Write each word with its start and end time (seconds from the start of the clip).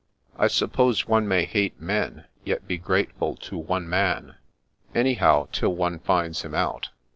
I 0.35 0.47
suppose 0.47 1.07
one 1.07 1.27
may 1.27 1.45
hate 1.45 1.79
men, 1.79 2.25
yet 2.43 2.67
be 2.67 2.79
grateful 2.79 3.35
to 3.35 3.55
one 3.59 3.87
man— 3.87 4.33
anyhow, 4.95 5.47
till 5.51 5.75
one 5.75 5.99
finds 5.99 6.41
him 6.41 6.55
out 6.55 6.89